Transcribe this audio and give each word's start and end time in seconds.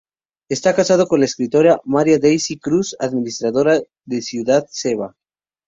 Está 0.49 0.75
casado 0.75 1.05
con 1.07 1.19
la 1.19 1.27
escritora 1.27 1.79
Mara 1.85 2.17
Daisy 2.17 2.57
Cruz, 2.57 2.95
administradora 2.99 3.79
de 4.03 4.21
Ciudad 4.23 4.65
Seva. 4.67 5.15